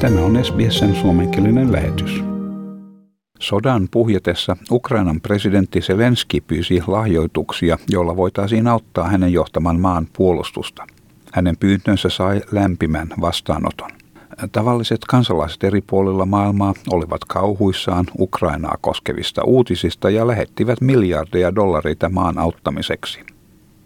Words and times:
Tämä 0.00 0.20
on 0.20 0.44
SBSn 0.44 0.94
suomenkielinen 0.94 1.72
lähetys. 1.72 2.24
Sodan 3.40 3.88
puhjetessa 3.90 4.56
Ukrainan 4.70 5.20
presidentti 5.20 5.80
Zelenski 5.80 6.40
pyysi 6.40 6.82
lahjoituksia, 6.86 7.78
joilla 7.88 8.16
voitaisiin 8.16 8.68
auttaa 8.68 9.08
hänen 9.08 9.32
johtaman 9.32 9.80
maan 9.80 10.06
puolustusta. 10.16 10.86
Hänen 11.32 11.56
pyyntönsä 11.56 12.08
sai 12.08 12.40
lämpimän 12.52 13.08
vastaanoton. 13.20 13.90
Tavalliset 14.52 15.00
kansalaiset 15.08 15.64
eri 15.64 15.80
puolilla 15.80 16.26
maailmaa 16.26 16.74
olivat 16.90 17.24
kauhuissaan 17.28 18.06
Ukrainaa 18.18 18.76
koskevista 18.80 19.44
uutisista 19.44 20.10
ja 20.10 20.26
lähettivät 20.26 20.80
miljardeja 20.80 21.54
dollareita 21.54 22.08
maan 22.08 22.38
auttamiseksi. 22.38 23.20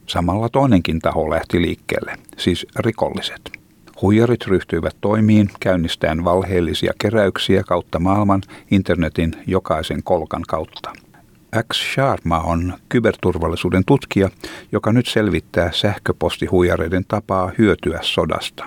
Samalla 0.07 0.49
toinenkin 0.49 0.99
taho 0.99 1.31
lähti 1.31 1.63
liikkeelle, 1.63 2.17
siis 2.37 2.67
rikolliset. 2.77 3.68
Huijarit 4.03 4.46
ryhtyivät 4.46 4.96
toimiin 5.01 5.51
käynnistäen 5.61 6.25
valheellisia 6.25 6.93
keräyksiä 6.98 7.62
kautta 7.62 7.98
maailman 7.98 8.43
internetin 8.71 9.33
jokaisen 9.47 10.02
kolkan 10.02 10.43
kautta. 10.48 10.93
X 11.73 11.93
Sharma 11.95 12.38
on 12.38 12.74
kyberturvallisuuden 12.88 13.83
tutkija, 13.87 14.30
joka 14.73 14.93
nyt 14.93 15.07
selvittää 15.07 15.73
sähköpostihuijareiden 15.73 17.05
tapaa 17.09 17.52
hyötyä 17.59 17.98
sodasta. 18.02 18.66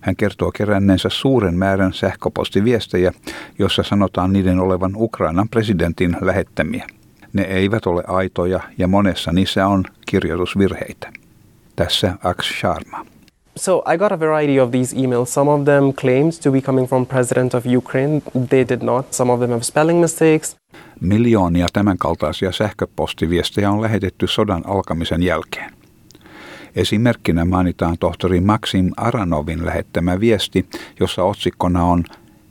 Hän 0.00 0.16
kertoo 0.16 0.52
keränneensä 0.52 1.08
suuren 1.08 1.54
määrän 1.54 1.92
sähköpostiviestejä, 1.92 3.12
jossa 3.58 3.82
sanotaan 3.82 4.32
niiden 4.32 4.60
olevan 4.60 4.92
Ukrainan 4.96 5.48
presidentin 5.48 6.16
lähettämiä. 6.20 6.86
Ne 7.32 7.42
eivät 7.42 7.86
ole 7.86 8.02
aitoja 8.06 8.60
ja 8.78 8.88
monessa 8.88 9.32
niissä 9.32 9.66
on 9.66 9.84
kirjoitusvirheitä. 10.06 11.12
Tässä 11.76 12.14
X 12.42 12.58
Sharma. 12.58 13.15
So 13.58 13.82
I 13.86 13.96
got 13.96 14.12
a 14.12 14.16
variety 14.16 14.60
of 14.60 14.70
these 14.70 14.96
emails. 14.96 15.26
Some 15.32 15.50
of 15.50 15.64
them 15.64 15.92
claimed 15.92 16.32
to 16.42 16.50
be 16.50 16.60
coming 16.60 16.88
from 16.88 17.06
president 17.06 17.54
of 17.54 17.66
Ukraine. 17.66 18.22
They 18.48 18.68
did 18.68 18.82
not. 18.82 19.14
Some 19.14 19.32
of 19.32 19.40
them 19.40 19.50
have 19.50 19.62
spelling 19.62 20.00
mistakes. 20.00 20.56
Miljoonia 21.00 21.66
tämänkaltaisia 21.72 22.52
sähköpostiviestejä 22.52 23.70
on 23.70 23.82
lähetetty 23.82 24.26
sodan 24.26 24.62
alkamisen 24.66 25.22
jälkeen. 25.22 25.72
Esimerkkinä 26.76 27.44
mainitaan 27.44 27.96
tohtori 28.00 28.40
Maxim 28.40 28.90
Aranovin 28.96 29.66
lähettämä 29.66 30.20
viesti, 30.20 30.66
jossa 31.00 31.24
otsikkona 31.24 31.84
on 31.84 32.04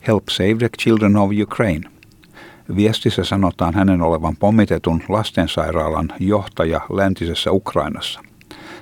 Help 0.08 0.24
Save 0.30 0.56
the 0.56 0.70
Children 0.84 1.18
of 1.18 1.32
Ukraine. 1.44 1.90
Viestissä 2.76 3.24
sanotaan 3.24 3.74
hänen 3.74 4.02
olevan 4.02 4.36
pommitetun 4.38 5.04
lastensairaalan 5.10 6.14
johtaja 6.20 6.82
läntisessä 6.90 7.52
Ukrainassa– 7.52 8.22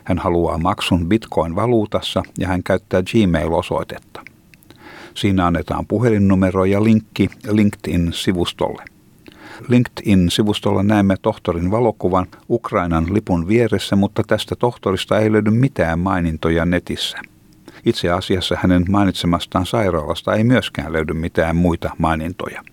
hän 0.03 0.17
haluaa 0.17 0.57
maksun 0.57 1.09
bitcoin-valuutassa 1.09 2.23
ja 2.39 2.47
hän 2.47 2.63
käyttää 2.63 3.03
Gmail-osoitetta. 3.03 4.21
Siinä 5.13 5.45
annetaan 5.45 5.87
puhelinnumero 5.87 6.65
ja 6.65 6.83
linkki 6.83 7.29
LinkedIn-sivustolle. 7.47 8.83
LinkedIn-sivustolla 9.67 10.83
näemme 10.83 11.15
tohtorin 11.21 11.71
valokuvan 11.71 12.27
Ukrainan 12.49 13.13
lipun 13.13 13.47
vieressä, 13.47 13.95
mutta 13.95 14.23
tästä 14.27 14.55
tohtorista 14.55 15.19
ei 15.19 15.31
löydy 15.31 15.51
mitään 15.51 15.99
mainintoja 15.99 16.65
netissä. 16.65 17.17
Itse 17.85 18.09
asiassa 18.09 18.57
hänen 18.59 18.85
mainitsemastaan 18.89 19.65
sairaalasta 19.65 20.33
ei 20.33 20.43
myöskään 20.43 20.93
löydy 20.93 21.13
mitään 21.13 21.55
muita 21.55 21.91
mainintoja. 21.97 22.63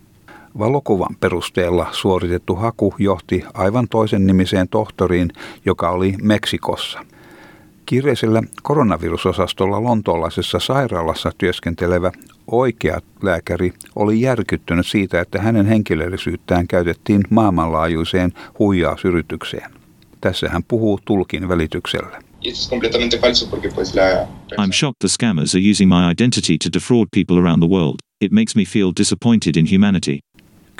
Valokuvan 0.58 1.16
perusteella 1.20 1.88
suoritettu 1.92 2.54
haku 2.54 2.94
johti 2.98 3.44
aivan 3.54 3.88
toisen 3.88 4.26
nimiseen 4.26 4.68
tohtoriin, 4.68 5.32
joka 5.64 5.90
oli 5.90 6.14
Meksikossa. 6.22 7.04
Kiireisellä 7.90 8.42
koronavirusosastolla 8.62 9.82
lontoolaisessa 9.82 10.58
sairaalassa 10.58 11.30
työskentelevä 11.38 12.12
oikea 12.50 13.00
lääkäri 13.22 13.72
oli 13.96 14.20
järkyttynyt 14.20 14.86
siitä, 14.86 15.20
että 15.20 15.42
hänen 15.42 15.66
henkilöllisyyttään 15.66 16.68
käytettiin 16.68 17.22
maailmanlaajuiseen 17.30 18.32
huijausyritykseen. 18.58 19.70
Tässä 20.20 20.48
hän 20.48 20.62
puhuu 20.68 21.00
tulkin 21.04 21.48
välityksellä. 21.48 22.22
I'm 24.60 24.72
shocked 24.72 24.98
the 25.00 25.08
scammers 25.08 25.54
are 25.54 25.70
using 25.70 25.94
my 25.94 26.10
identity 26.10 26.56
to 26.64 26.70
defraud 26.72 27.06
people 27.14 27.38
around 27.38 27.62
the 27.62 27.70
world. 27.70 27.94
It 28.20 28.32
makes 28.32 28.56
me 28.56 28.64
feel 28.64 28.92
disappointed 28.98 29.56
in 29.56 29.66
humanity. 29.74 30.18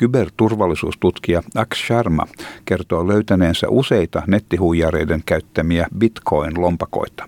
Kyberturvallisuustutkija 0.01 1.43
Ax 1.55 1.87
Sharma 1.87 2.27
kertoo 2.65 3.09
löytäneensä 3.09 3.69
useita 3.69 4.23
nettihuijareiden 4.27 5.23
käyttämiä 5.27 5.87
bitcoin-lompakoita. 5.99 7.25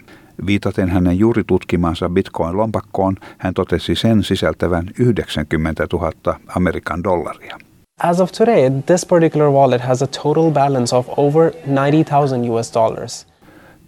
Viitaten 0.46 0.88
hänen 0.88 1.18
juuri 1.18 1.44
tutkimansa 1.46 2.08
bitcoin-lompakkoon, 2.08 3.16
hän 3.38 3.54
totesi 3.54 3.94
sen 3.94 4.22
sisältävän 4.22 4.90
90 4.98 5.86
000 5.92 6.12
Amerikan 6.56 7.04
dollaria. 7.04 7.58
As 8.02 8.20
of 8.20 8.32
today, 8.32 8.70
this 8.86 9.06
particular 9.06 9.50
wallet 9.50 9.82
has 9.82 10.02
a 10.02 10.06
total 10.06 10.50
balance 10.50 10.96
of 10.96 11.06
over 11.16 11.52
90,000 11.66 12.50
US 12.50 12.74
dollars. 12.74 13.26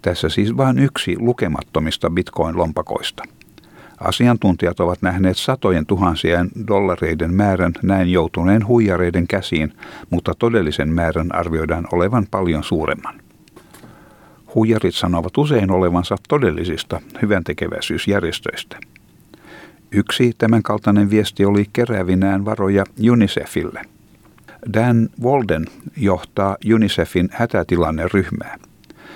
Tässä 0.01 0.29
siis 0.29 0.57
vain 0.57 0.79
yksi 0.79 1.15
lukemattomista 1.19 2.09
bitcoin-lompakoista. 2.09 3.23
Asiantuntijat 3.99 4.79
ovat 4.79 5.01
nähneet 5.01 5.37
satojen 5.37 5.85
tuhansien 5.85 6.49
dollareiden 6.67 7.33
määrän 7.33 7.73
näin 7.83 8.11
joutuneen 8.11 8.67
huijareiden 8.67 9.27
käsiin, 9.27 9.73
mutta 10.09 10.33
todellisen 10.39 10.89
määrän 10.89 11.35
arvioidaan 11.35 11.87
olevan 11.91 12.27
paljon 12.31 12.63
suuremman. 12.63 13.15
Huijarit 14.55 14.95
sanovat 14.95 15.37
usein 15.37 15.71
olevansa 15.71 16.15
todellisista 16.29 17.01
hyväntekeväisyysjärjestöistä. 17.21 18.77
Yksi 19.91 20.33
tämänkaltainen 20.37 21.09
viesti 21.09 21.45
oli 21.45 21.65
keräävinään 21.73 22.45
varoja 22.45 22.83
UNICEFille. 23.11 23.81
Dan 24.73 25.09
Walden 25.23 25.65
johtaa 25.97 26.57
UNICEFin 26.73 27.29
hätätilanneryhmää. 27.31 28.57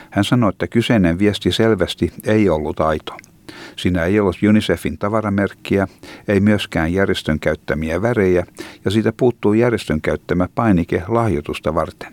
Hän 0.10 0.26
sanoi, 0.26 0.50
että 0.50 0.68
kyseinen 0.68 1.20
viesti 1.20 1.52
selvästi 1.52 2.14
ei 2.24 2.50
ollut 2.50 2.80
aito– 2.80 3.18
Siinä 3.76 4.04
ei 4.04 4.20
ollut 4.20 4.38
UNICEFin 4.50 4.98
tavaramerkkiä, 4.98 5.88
ei 6.28 6.40
myöskään 6.40 6.94
järjestön 6.94 7.40
käyttämiä 7.40 8.02
värejä 8.02 8.46
ja 8.86 8.92
siitä 8.92 9.14
puuttuu 9.18 9.54
järjestön 9.54 10.02
käyttämä 10.02 10.48
painike 10.56 11.04
lahjoitusta 11.08 11.76
varten. 11.76 12.12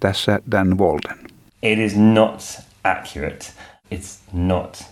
Tässä 0.00 0.40
Dan 0.50 0.78
Walden. 0.78 1.18
It 1.62 1.78
is 1.78 1.96
not 1.96 2.60
accurate. 2.84 3.46
It's 3.94 4.18
not 4.32 4.84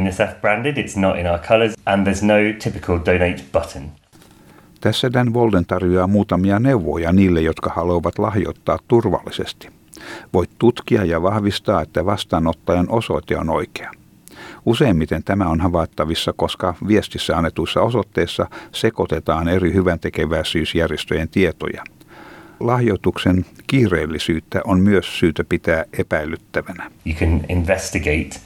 UNICEF 0.00 0.40
branded, 0.40 0.76
it's 0.76 1.00
not 1.00 1.18
in 1.18 1.26
our 1.26 1.38
colors 1.38 1.74
and 1.86 2.06
there's 2.06 2.24
no 2.24 2.34
typical 2.64 2.98
donate 2.98 3.42
button. 3.52 3.82
Tässä 4.80 5.12
Dan 5.12 5.34
Walden 5.34 5.66
tarjoaa 5.66 6.06
muutamia 6.06 6.58
neuvoja 6.58 7.12
niille, 7.12 7.40
jotka 7.40 7.70
haluavat 7.70 8.18
lahjoittaa 8.18 8.78
turvallisesti. 8.88 9.68
Voit 10.32 10.50
tutkia 10.58 11.04
ja 11.04 11.22
vahvistaa, 11.22 11.82
että 11.82 12.06
vastaanottajan 12.06 12.86
osoite 12.88 13.36
on 13.36 13.50
oikea. 13.50 13.90
Useimmiten 14.66 15.24
tämä 15.24 15.46
on 15.46 15.60
havaittavissa, 15.60 16.32
koska 16.32 16.74
viestissä 16.88 17.36
annetuissa 17.36 17.82
osoitteissa 17.82 18.46
sekoitetaan 18.72 19.48
eri 19.48 19.74
hyväntekeväisyysjärjestöjen 19.74 21.28
tietoja. 21.28 21.84
Lahjoituksen 22.60 23.44
kiireellisyyttä 23.66 24.60
on 24.64 24.80
myös 24.80 25.18
syytä 25.18 25.44
pitää 25.44 25.84
epäilyttävänä. 25.98 26.90
You 27.06 27.16
can 27.16 27.40
investigate 27.48 28.40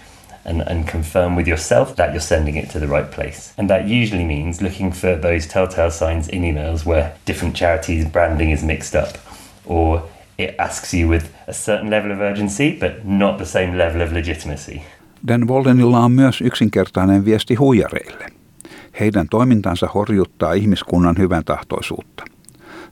and, 0.47 0.63
and 0.71 0.85
confirm 0.85 1.37
with 1.37 1.49
yourself 1.49 1.97
that 1.97 2.15
you're 2.15 2.21
sending 2.21 2.57
it 2.57 2.73
to 2.73 2.79
the 2.79 2.87
right 2.87 3.11
place. 3.11 3.53
And 3.59 3.69
that 3.69 3.83
usually 3.83 4.25
means 4.25 4.63
looking 4.63 4.93
for 4.93 5.17
those 5.17 5.49
telltale 5.49 5.91
signs 5.91 6.29
in 6.29 6.43
emails 6.43 6.87
where 6.87 7.13
different 7.27 7.57
charities' 7.57 8.07
branding 8.13 8.53
is 8.53 8.63
mixed 8.63 8.95
up 8.95 9.19
or 9.65 10.03
it 10.39 10.55
asks 10.59 10.95
you 10.95 11.09
with 11.09 11.25
a 11.49 11.53
certain 11.53 11.91
level 11.91 12.13
of 12.13 12.21
urgency 12.21 12.79
but 12.81 13.05
not 13.05 13.39
the 13.39 13.47
same 13.47 13.77
level 13.77 14.03
of 14.03 14.13
legitimacy. 14.13 14.83
Dan 15.29 15.49
Waldenilla 15.49 16.01
on 16.01 16.13
myös 16.13 16.41
yksinkertainen 16.41 17.25
viesti 17.25 17.55
huijareille. 17.55 18.27
Heidän 19.01 19.29
toimintansa 19.29 19.89
horjuttaa 19.95 20.53
ihmiskunnan 20.53 21.15
hyvän 21.19 21.45
tahtoisuutta. 21.45 22.25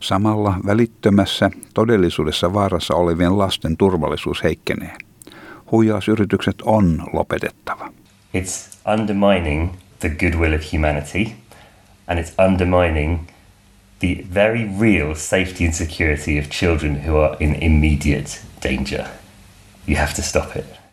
Samalla 0.01 0.57
välittömässä 0.67 1.51
todellisuudessa 1.75 2.55
vaarassa 2.55 2.95
olevien 2.95 3.39
lasten 3.39 3.77
turvallisuus 3.77 4.43
heikkenee. 4.43 4.97
Huijausyritykset 5.73 6.63
on 6.63 7.03
lopetettava. 7.13 7.93
It's 8.37 8.79
undermining 8.93 9.73
the 10.01 10.09
goodwill 10.09 10.55
of 10.55 10.73
humanity 10.73 11.27
and 12.07 12.19
it's 12.19 12.45
undermining 12.51 13.19
the 13.99 14.25
very 14.35 14.69
real 14.81 15.15
safety 15.15 15.65
and 15.65 15.73
security 15.73 16.39
of 16.39 16.49
children 16.51 17.01
who 17.07 17.19
are 17.19 17.37
in 17.41 17.57
immediate 17.61 18.41
danger. 18.63 19.05
You 19.89 19.97
have 19.97 20.13
to 20.17 20.23
stop 20.23 20.57
it. 20.57 20.84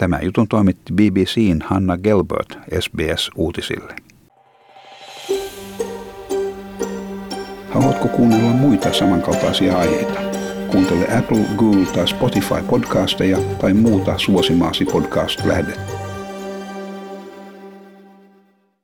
Tämä 0.00 0.18
jutun 0.22 0.48
toimitti 0.48 0.92
BBCn 0.92 1.60
Hanna 1.64 1.98
Gelbert 1.98 2.58
SBS-uutisille. 2.80 3.96
Haluatko 7.70 8.08
kuunnella 8.08 8.50
muita 8.50 8.92
samankaltaisia 8.92 9.78
aiheita? 9.78 10.20
Kuuntele 10.70 11.18
Apple, 11.18 11.44
Google 11.56 11.86
tai 11.86 12.08
Spotify 12.08 12.62
podcasteja 12.70 13.38
tai 13.60 13.74
muuta 13.74 14.18
suosimaasi 14.18 14.84
podcast-lähdettä. 14.84 15.99